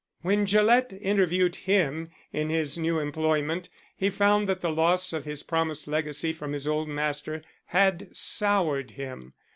[0.23, 5.43] When Gillett interviewed him in his new employment he found that the loss of his
[5.43, 9.35] promised legacy from his old master had soured him.